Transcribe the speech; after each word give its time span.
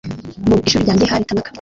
Mu 0.47 0.55
ishuri 0.67 0.83
ryanjye 0.85 1.05
hari 1.11 1.27
Tanaka. 1.29 1.49